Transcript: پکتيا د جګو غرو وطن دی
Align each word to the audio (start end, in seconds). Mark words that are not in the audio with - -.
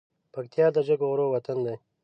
پکتيا 0.33 0.67
د 0.73 0.77
جګو 0.87 1.05
غرو 1.11 1.25
وطن 1.33 1.57
دی 1.65 1.75